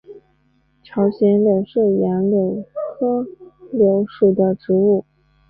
[0.83, 3.23] 朝鲜柳是杨柳科
[3.71, 5.05] 柳属的植物。